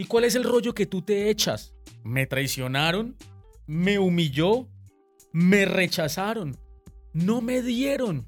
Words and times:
¿Y 0.00 0.06
cuál 0.06 0.24
es 0.24 0.34
el 0.34 0.44
rollo 0.44 0.72
que 0.74 0.86
tú 0.86 1.02
te 1.02 1.28
echas? 1.28 1.74
¿Me 2.04 2.26
traicionaron? 2.26 3.18
¿Me 3.66 3.98
humilló? 3.98 4.66
¿Me 5.30 5.66
rechazaron? 5.66 6.56
¿No 7.12 7.42
me 7.42 7.60
dieron? 7.60 8.26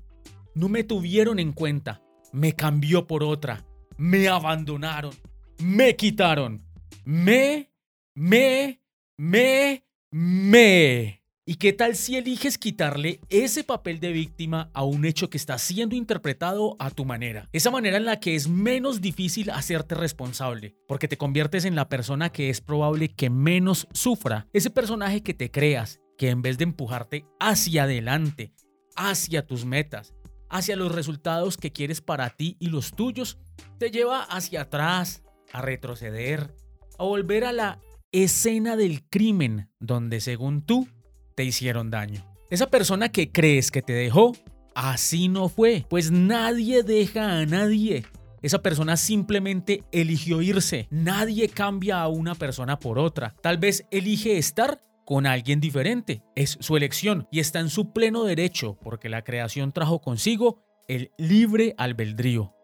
¿No 0.54 0.68
me 0.68 0.84
tuvieron 0.84 1.38
en 1.38 1.52
cuenta? 1.52 2.02
¿Me 2.30 2.52
cambió 2.52 3.06
por 3.06 3.24
otra? 3.24 3.64
¿Me 3.96 4.28
abandonaron? 4.28 5.14
¿Me 5.62 5.96
quitaron? 5.96 6.62
¿Me? 7.06 7.72
¿Me? 8.14 8.82
¿Me? 9.16 9.86
¿Me? 10.10 11.21
¿Y 11.44 11.56
qué 11.56 11.72
tal 11.72 11.96
si 11.96 12.14
eliges 12.14 12.56
quitarle 12.56 13.18
ese 13.28 13.64
papel 13.64 13.98
de 13.98 14.12
víctima 14.12 14.70
a 14.74 14.84
un 14.84 15.04
hecho 15.04 15.28
que 15.28 15.36
está 15.36 15.58
siendo 15.58 15.96
interpretado 15.96 16.76
a 16.78 16.92
tu 16.92 17.04
manera? 17.04 17.48
Esa 17.52 17.72
manera 17.72 17.96
en 17.96 18.04
la 18.04 18.20
que 18.20 18.36
es 18.36 18.48
menos 18.48 19.00
difícil 19.00 19.50
hacerte 19.50 19.96
responsable, 19.96 20.76
porque 20.86 21.08
te 21.08 21.18
conviertes 21.18 21.64
en 21.64 21.74
la 21.74 21.88
persona 21.88 22.30
que 22.30 22.48
es 22.48 22.60
probable 22.60 23.08
que 23.08 23.28
menos 23.28 23.88
sufra. 23.92 24.46
Ese 24.52 24.70
personaje 24.70 25.24
que 25.24 25.34
te 25.34 25.50
creas, 25.50 26.00
que 26.16 26.30
en 26.30 26.42
vez 26.42 26.58
de 26.58 26.64
empujarte 26.64 27.26
hacia 27.40 27.84
adelante, 27.84 28.52
hacia 28.94 29.44
tus 29.44 29.64
metas, 29.64 30.14
hacia 30.48 30.76
los 30.76 30.92
resultados 30.92 31.56
que 31.56 31.72
quieres 31.72 32.00
para 32.00 32.30
ti 32.30 32.56
y 32.60 32.68
los 32.68 32.92
tuyos, 32.92 33.38
te 33.78 33.90
lleva 33.90 34.22
hacia 34.22 34.60
atrás, 34.60 35.24
a 35.52 35.60
retroceder, 35.60 36.54
a 37.00 37.02
volver 37.02 37.44
a 37.44 37.52
la 37.52 37.80
escena 38.12 38.76
del 38.76 39.02
crimen 39.08 39.70
donde 39.80 40.20
según 40.20 40.62
tú 40.64 40.86
te 41.34 41.44
hicieron 41.44 41.90
daño. 41.90 42.24
Esa 42.50 42.68
persona 42.68 43.10
que 43.10 43.32
crees 43.32 43.70
que 43.70 43.82
te 43.82 43.92
dejó, 43.92 44.32
así 44.74 45.28
no 45.28 45.48
fue, 45.48 45.86
pues 45.88 46.10
nadie 46.10 46.82
deja 46.82 47.38
a 47.38 47.46
nadie. 47.46 48.04
Esa 48.42 48.60
persona 48.60 48.96
simplemente 48.96 49.84
eligió 49.92 50.42
irse. 50.42 50.88
Nadie 50.90 51.48
cambia 51.48 52.02
a 52.02 52.08
una 52.08 52.34
persona 52.34 52.78
por 52.78 52.98
otra. 52.98 53.34
Tal 53.40 53.58
vez 53.58 53.86
elige 53.90 54.36
estar 54.36 54.80
con 55.04 55.26
alguien 55.26 55.60
diferente. 55.60 56.22
Es 56.34 56.58
su 56.60 56.76
elección 56.76 57.28
y 57.30 57.38
está 57.38 57.60
en 57.60 57.68
su 57.68 57.92
pleno 57.92 58.24
derecho 58.24 58.76
porque 58.82 59.08
la 59.08 59.22
creación 59.22 59.72
trajo 59.72 60.00
consigo 60.00 60.64
el 60.88 61.12
libre 61.18 61.74
albedrío. 61.78 62.54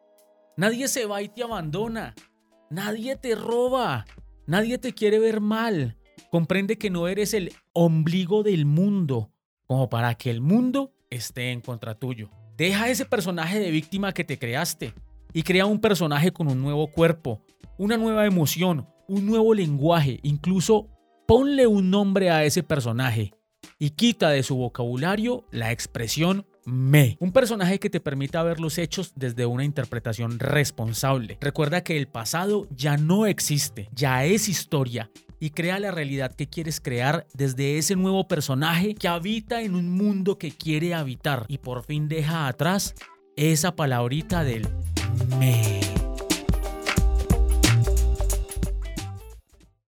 Nadie 0.57 0.89
se 0.89 1.07
va 1.07 1.23
y 1.23 1.29
te 1.29 1.45
abandona. 1.45 2.15
Nadie 2.71 3.15
te 3.15 3.37
roba. 3.37 4.05
Nadie 4.47 4.79
te 4.79 4.95
quiere 4.95 5.19
ver 5.19 5.41
mal. 5.41 5.98
Comprende 6.31 6.77
que 6.77 6.91
no 6.91 7.09
eres 7.09 7.33
el 7.33 7.53
ombligo 7.73 8.43
del 8.43 8.67
mundo, 8.67 9.31
como 9.67 9.89
para 9.89 10.15
que 10.15 10.31
el 10.31 10.43
mundo 10.43 10.93
esté 11.09 11.53
en 11.53 11.63
contra 11.63 11.95
tuyo. 11.95 12.29
Deja 12.57 12.91
ese 12.91 13.07
personaje 13.07 13.59
de 13.59 13.71
víctima 13.71 14.13
que 14.13 14.25
te 14.25 14.39
creaste 14.39 14.93
y 15.33 15.43
crea 15.43 15.65
un 15.65 15.81
personaje 15.81 16.31
con 16.31 16.49
un 16.49 16.61
nuevo 16.61 16.89
cuerpo, 16.89 17.43
una 17.79 17.97
nueva 17.97 18.27
emoción, 18.27 18.87
un 19.07 19.25
nuevo 19.25 19.55
lenguaje, 19.55 20.21
incluso 20.23 20.89
ponle 21.27 21.67
un 21.67 21.89
nombre 21.89 22.31
a 22.31 22.45
ese 22.45 22.63
personaje 22.63 23.33
y 23.79 23.91
quita 23.91 24.29
de 24.29 24.43
su 24.43 24.57
vocabulario 24.57 25.47
la 25.51 25.73
expresión 25.73 26.47
me. 26.67 27.17
Un 27.21 27.33
personaje 27.33 27.79
que 27.79 27.89
te 27.89 28.01
permita 28.01 28.43
ver 28.43 28.61
los 28.61 28.77
hechos 28.77 29.13
desde 29.17 29.47
una 29.47 29.65
interpretación 29.65 30.39
responsable. 30.39 31.39
Recuerda 31.41 31.83
que 31.83 31.97
el 31.97 32.09
pasado 32.09 32.67
ya 32.71 32.99
no 32.99 33.25
existe, 33.25 33.89
ya 33.95 34.27
es 34.27 34.51
historia 34.51 35.11
y 35.41 35.51
crea 35.51 35.79
la 35.79 35.91
realidad 35.91 36.35
que 36.35 36.49
quieres 36.49 36.81
crear 36.81 37.27
desde 37.35 37.79
ese 37.79 37.97
nuevo 37.97 38.29
personaje 38.29 38.95
que 38.95 39.09
habita 39.09 39.63
en 39.63 39.75
un 39.75 39.91
mundo 39.91 40.39
que 40.39 40.51
quiere 40.51 40.95
habitar 40.95 41.45
y 41.49 41.59
por 41.59 41.85
fin 41.85 42.09
deja 42.09 42.49
atrás 42.49 42.95
esa 43.37 43.77
palabrita 43.77 44.45
del 44.45 44.69
me. 45.39 45.88